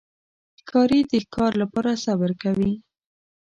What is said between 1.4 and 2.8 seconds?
لپاره صبر کوي.